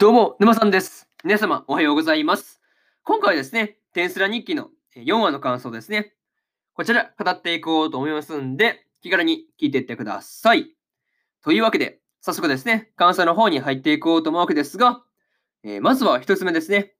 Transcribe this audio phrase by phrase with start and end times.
[0.00, 1.10] どうも、沼さんです。
[1.24, 2.62] 皆様、おはようございます。
[3.04, 6.14] 今回はですね、テンスラ日記の4話の感想ですね。
[6.72, 10.74] こちら、語っていこうと思いますんで、気軽に聞いていってください。
[11.44, 15.04] というわけで、早速ですね、感想の方に入っていこうと思うわけですが、
[15.64, 16.94] えーまずは一つ目ですね。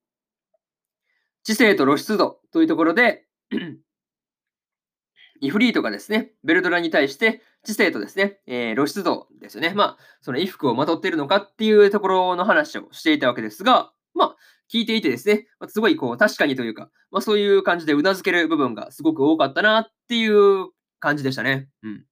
[1.43, 3.25] 知性と露出度というところで、
[5.41, 9.73] イフリートがですね、ベルドラに対して知性とですね、えー露出度ですよね。
[9.75, 14.37] まあ、その衣服をまとっているのかっていうところの話をしていたわけですが、まあ、
[14.73, 20.69] 聞いていてですね、まあすごいこう確かにというか、まあ、そういう感じでうなずける部分がすごく多かったなっていう
[21.01, 21.69] 感じでしたね。
[21.83, 22.05] うん。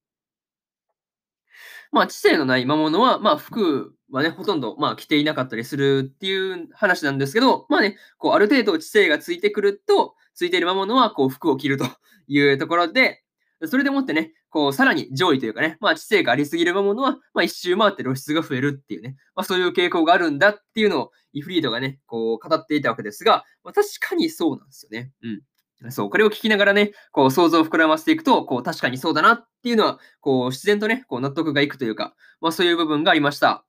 [1.91, 11.85] まあ、知性のない魔物は、まあ、服はね、ほとんど、まあ、着ていなかったりするっていう話なんですけど、まあね、こう、ある程度知性がついてくると、ついている魔物は、こう、服を着ると
[12.27, 13.23] いうところで、
[13.65, 25.11] それでもってね、こう、さらに上位というかね、まあ、知性がありすぎる魔物は、まあ、一周回って露出が増えるっていうね、まあ、そういう傾向があるんだっていうのを、イフリートがね、こう、語っていたわけですが、まあ、確かにそうなんですよね。
[25.23, 25.91] うん。
[25.91, 33.65] そう、これを聞きながらね、こう、想像を膨らませていくと、こう、確かにそうだなっていうのは、こう、自然とね、こう、納得がいくというか、まあ、そういう部分がありました。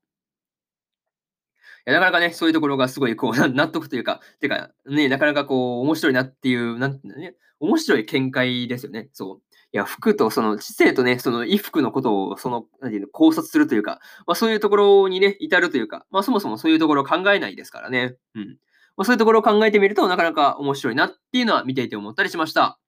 [1.87, 9.09] いや、なかなかね、そういうところがすごい、こう、納得というか、てか、ね、なかなかこう、面白いなっていう、なんていうのね、面白い見解ですよね。
[9.13, 9.50] そう。
[9.73, 18.17] いや、服と、その、知性とね、その衣服のことを、その、なんていうの、考察するというか、まあ、そういうところにね、至るというか、まあ、そもそもそういうところを考えないですからね。
[18.35, 18.59] うん。
[18.97, 22.81] まあ、そういうところを考えてみると、なかなか面白いなっていうのは見ていて思ったりしました。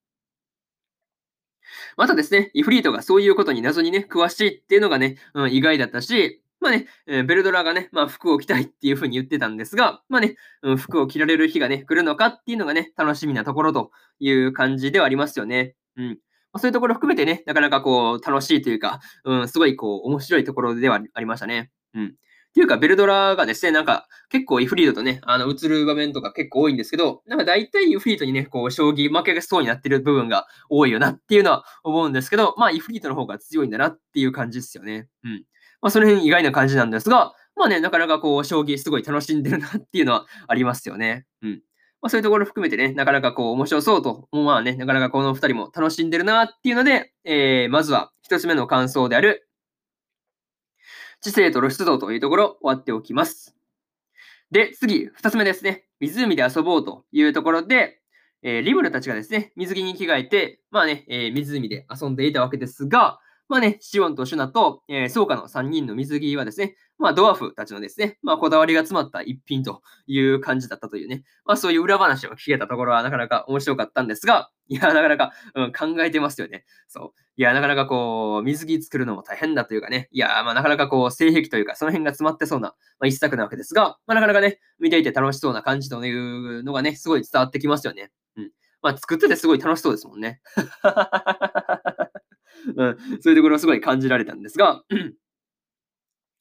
[1.96, 15.74] またですね、イフリートがそういうことに謎にね、詳しいっていうのがね、うん、意外だったし、まあね、えーベルドラがね、まあ服を着たいっていうふうに言ってたんですが、まあね、うん、服を着られる日がね、来るのかっていうのがね、楽しみなところという感じではありますよね。
[15.96, 16.18] うん。
[16.52, 21.70] ま、そういうところ含めてね、なかなかこう、楽しいというか、うん、すごいこう、面白いところではありましたね。
[21.94, 22.14] うん。
[22.52, 35.08] っていうか、ベルドラがですね、なんか、結構イフリートとね、あの、映る場面とか結構多いんですけど、なんか大体イフリートにね、こう、将棋負けそうになってる部分が多いよなっていうのは思うんですけど、まあ、イフリートの方が強いんだなっていう感じですよね。
[35.24, 35.44] うん。
[35.80, 41.24] まあ、その辺意外な感じなんですが、まあね、なかなかこう、将棋すごい楽しんでるなっていうのはありますよね。
[41.40, 41.62] うん。
[42.02, 49.48] まあ、そういうところ含めてね、なかなかこう、面白そうと、まあね、なかなかこの二人も楽しんでるなっていうので、えー、まずは一つ目の感想である、
[51.20, 53.54] 知性と露出度というところ、終わっておきます。
[54.50, 55.84] で、次、二つ目ですね。
[56.00, 58.00] 湖で遊ぼうというところで、
[58.42, 63.20] えーリムルたちがですね、水着に着替えて、まあね、えー湖で遊んでいたわけですが、
[63.52, 76.64] まあね、シオンとシュナと、えー、ソーカの3人の水着はですね、まあドワーフたちのですね、まあこだわりが詰まった一品という感じだったというね、まあそういう裏話を聞けたところはなかなか面白かったんですが、いや、なかなか、うん、考えてますよね。
[76.88, 77.20] そう。
[77.36, 82.74] いや、なかなかこう、水着作るのも大変だというかね、いや、まあなかなかこう、性癖というか、その辺が詰まってそうな、ま
[83.04, 88.12] あ、一作なわけですが、まあなかなかね、見ていて楽しそうな感じというのがね、すごい伝わってきますよね。
[88.38, 88.50] うん。
[88.80, 90.40] まあ作っててすごい楽しそうですもんね。
[92.76, 94.82] うん、そういうところをすごい感じられたんですが、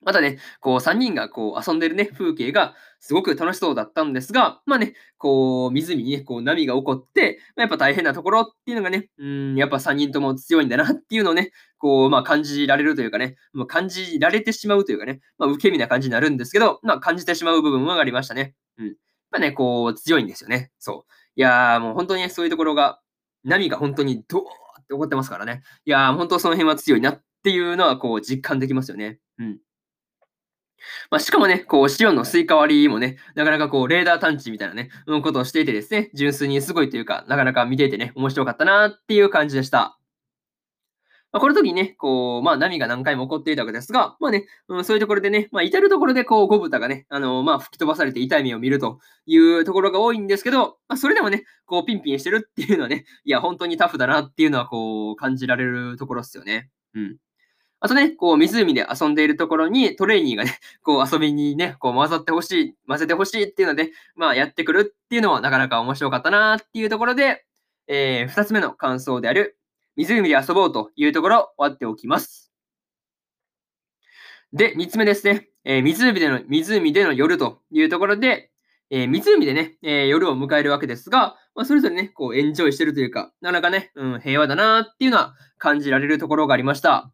[0.04, 18.56] またね、こう3人がこう遊んでるね、風景がすごく楽しそうだったんですが、まあね、こう湖にね、こう波が起こって、まあやっぱ大変なところっていうのがね、うん、やっぱ3人とも強いんだなっていうのをね、こう、まあ感じられるというかね、もう感じられてしまうというかね、まあ受け身な感じになるんですけど、まあ感じてしまう部分はありましたね。
[18.80, 18.88] うん。
[18.88, 18.96] やっ
[19.32, 20.72] ぱね、こう強いんですよね。
[20.80, 21.12] そう。
[21.36, 23.00] いやーもう本当にね、そういうところが、
[23.44, 24.42] 波が本当にドー
[24.92, 25.64] って起こってますからね。
[25.86, 29.20] いやー本当その辺は強いなっていうのはこう実感できますよね。
[29.40, 29.60] うん。
[31.12, 40.00] まあ、しかもね、こう、シオンのスイカ割りもね、なかなかこう、レーダー探知みたいなね、うん、ことをしていてですね、純粋にすごいというか、なかなか見ていてね、面白かったなっていう感じでした。
[41.34, 56.70] まあ、この時にね、こう、まあ、波が何回も起こっていたわけですが、まあね、うん、そういうところでね、まあ、至るところでこう、ゴブタがね、あのまあ、吹き飛ばされて痛い目を見るというところが多いんですけど、まあ、それでもね、こう、ピンピンしてるっていうのはね、いや、本当にタフだなっていうのは、こう、感じられるところですよね。
[56.96, 57.18] うん。
[57.80, 67.46] あとね、こう、湖で遊んでいるところに、トレーニーがね、こう、遊びにね、こう、混ざってほしい、混ぜてほしいっていうので、まあ、やってくるっていうのは、なかなか面白かったなっていうところで、
[67.88, 69.58] えー、二つ目の感想である、
[69.96, 72.52] 湖で遊ぼうというところ、終わっておきます。
[74.54, 75.48] で、3つ目ですね。
[75.64, 78.52] えー湖での、湖での夜というところで、
[78.90, 87.12] えー湖でね、えー夜を迎えるわけですが、まあ、それぞれね、こう、エンジョイしてるというか、なかなかね、うん、平和だなっていうのは感じられるところがありました。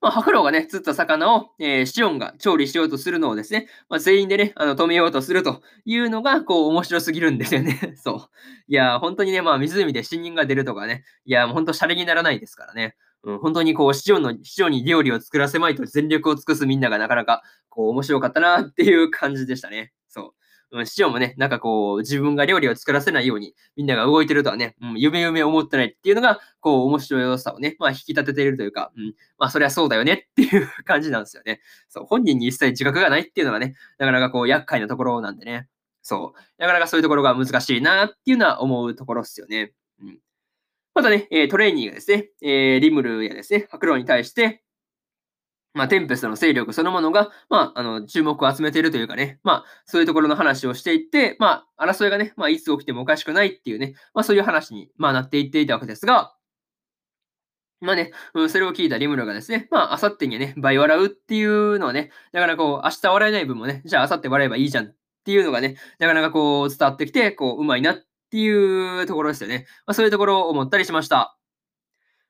[0.00, 7.94] まあ、ハクロウがね、釣った魚を、えーシオンが調理しようとするのをですね、まあ、全員でね、あの、止めようとするというのが、こう、面白すぎるんですよね。
[8.02, 8.18] そう。
[8.68, 12.96] いや、本当にね、まあ、湖で死人が出るとかね、いや、もう本当、シャレにならないですからね。
[13.22, 19.92] うん、本当にこう、市長の市長に料理を作らせまいと全力を尽くすみんながなかなか、こう、面白かったなっていう感じでしたね。
[20.72, 20.82] う。
[20.82, 31.60] ん、市長もね、なんかこう、自分が料理を作らせないように、みんなが動いてるとはね、うん、夢夢思ってないっていうのが、こう、面白さをね、まあ、引き立てているというか、うん、まあ、そりゃそうだよねっていう感じなんですよね。
[31.88, 35.68] そう、本人に一切自覚がないっていうのがね、なかなかこう、厄介なところなんでね。
[36.02, 36.40] そう。
[36.58, 39.72] なかなかそういうところが難しいなっていうのは思うところですよね。
[40.00, 40.18] うん。
[40.94, 42.30] またね、トレーニーがですね、
[42.80, 44.62] リムルやですね、白狼に対して、
[45.76, 56.34] まあ、テンペストの勢力そのものが、まあ、あの、注目を集めているというかね、まあ、そういうところの話をしていって、まあ、争いがね、まあ、いつ起きてもおかしくないっていうね、まあ、そういう話に、まあ、なっていっていたわけですが、
[57.80, 64.94] まあね、うん、それを聞いたリムルがですね、まあ、あさってにはね、倍笑うっていうのはね、だからこう、明日笑えない分もね、じゃああさって笑えばいいじゃんっ
[65.24, 67.96] ていうのがね、なかなかこう伝わってきて、こう、うまいなっ
[68.30, 69.66] ていうところですよね。
[69.86, 71.36] まあ、そういうところを思ったりしました。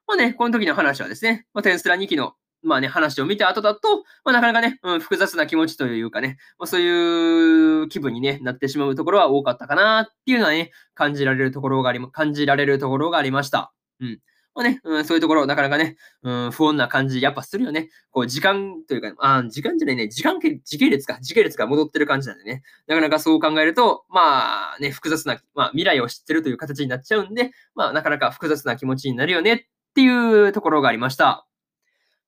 [0.09, 2.35] まあね、この時の話はですね、まあ、テンスラ2期の
[2.67, 13.73] まあね、話を見た後だと、まあ、なかなかね、うん、複雑な気持ちというかね、まあ、そういう気分に、ね、なってしまうところは多かったかなっていうのはね、感じられるところがあり、感じられるところがありました。
[14.01, 14.21] うん。
[14.57, 17.91] まあね、うん、そういうところ、なかなかね、うん、不穏な感じ、やっぱするよね。
[18.11, 22.63] こう、時間というか、あ、時間じゃないね、時間系、時系列か、時系列が戻ってる感じなんでね。
[22.87, 29.59] なかなかそう考えると、まあね、複雑な、まあ未来を知ってるという形になっちゃうんで、まあなかなか複雑な気持ちになるよねっ
[29.95, 31.47] ていうところがありました。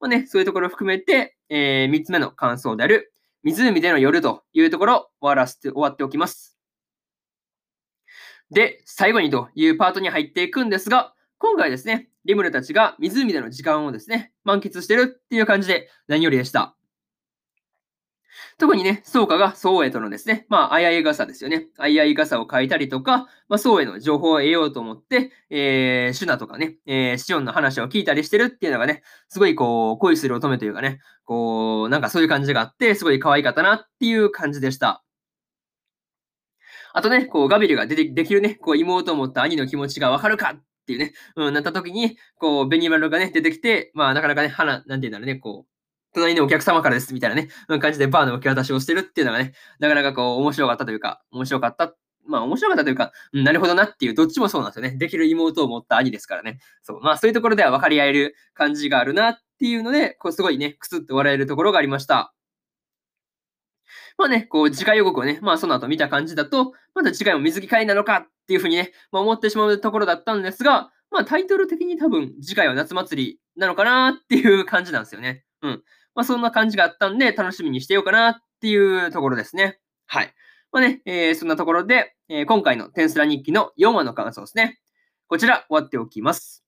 [0.01, 3.13] まあね、そういうところを含めて、えー、3つ目の感想である、
[3.43, 6.57] 湖での夜というところを終わらせて、終わっておきます。
[8.51, 16.78] で、最後にというパートに入っていくんですが、今回ですね、リムルたちが湖での時間をですね、満喫してるっていう感じで何よりでした。
[18.59, 21.69] 特にね、ソーカがソウエとのですね、まあ、あいあい傘ですよね。
[21.79, 35.05] あいあい傘を書いたりとか、まあ、ソウエの情報を得ようと思って、えー、シュナとかね、えー、シオンの話を聞いたりしてるっていうのがね、すごいこう、恋する乙女というかね、こう、なんかそういう感じがあって、すごい可愛かったなっていう感じでした。
[36.95, 45.78] あとね、こう、ガビルが出てできるね、こう、妹を持った兄の気持ちがわかるかっていうね、うん、なった時に、こう、ベニマルがね、出てきて、まあ、なかなかね、花、なんていうんだろうね、こう、
[46.15, 47.49] 隣のお客様からです、みたいなね、
[47.81, 51.95] 感じでバーの受け渡しをしてるっていうのがね、なかなかこう、面白かったというか、面白かった。
[52.27, 54.97] まあ、面白かったというか、うん、なるほどなっていう、どっちもそうなんですよね。
[54.97, 56.59] できる妹を持った兄ですからね。
[56.83, 57.01] そう。
[57.01, 62.35] まあ、そういうところでは分かり合える感じがあるなっていうので、こう、すごいね、くすっと笑えるところがありました。
[64.19, 75.45] まあね、こう、次回予告をね、まあその後見た感じだと、まだ次回も水着会なのかっていうふうにね、まあ思ってしまうところだったんですが、まあタイトル的に多分次回は夏祭りなのかなっていう感じなんですよね。
[75.63, 75.83] うん。
[76.19, 79.79] まあ、そんな感じがあったんで、楽しみにしてようかなっていうところですね。
[80.07, 80.35] はい。
[80.73, 84.81] まあね、えー、そんなところで、えー、今回のテンスラ日記の4話の感想ですね。
[85.29, 86.65] こちら、終わっておきます。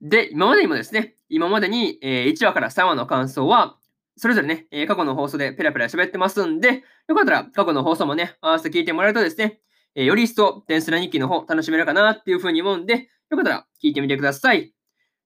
[0.00, 3.76] で、今までにもですね、今までに、え、1話から3話の感想は、
[4.16, 9.58] それぞれね、え、過去の放送でペラペラ喋ってますんで、よかったら過去の放送もね、合わせて聞いてもらえるとですね、
[9.96, 14.60] え、より一層テンスラ日記の方楽しめるかなっていうふうに思うんで、よかったら聞いてみてください。
[14.60, 14.62] っ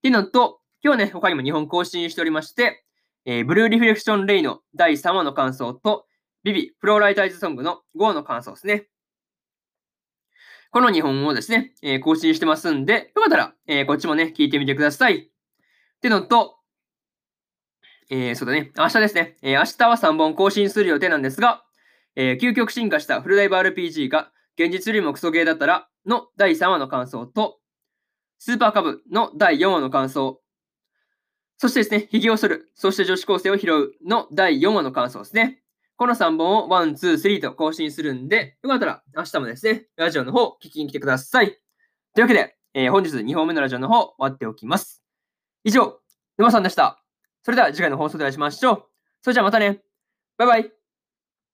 [0.01, 2.85] ていうのと、今日ね、他にも2本更新しておりまして、
[3.25, 6.07] えー、ブルーリフレクションレイの第3話の感想と、
[6.45, 8.87] ビビフローライターズソングの5話の感想ですね。
[10.71, 15.17] この2本をですね、えー、更新してますんで、よかったら、えー、こっちもね、聞いてみてください。
[15.17, 15.29] っ
[16.01, 16.59] てのと、
[18.09, 21.65] えー、そうだね、明日ですね、え、明日は3本更新する予定なんですが、
[22.15, 27.59] え、究極進化したフルダイブ RPG が現実よりもクソゲーだったらの第3話の感想と、
[28.39, 30.41] スーパーカブの第4話の感想、
[31.59, 35.63] そしてですね、髭を剃る、そして女子高生を拾うの第4話の感想ですね。
[35.97, 41.59] この3本を1、2、3と更新するんで、よかったら明日もですね、ラジオの方聞きに来てください。
[42.15, 45.03] というわけで、えー、本日2本目のラジオの方終わっておきます。
[45.65, 45.99] 以上、
[46.37, 47.03] 沼さんでした。
[47.43, 48.85] それでは次回の放送でお会いしましょう。
[49.23, 49.81] それじゃあまたね。
[50.37, 50.76] バイバイ。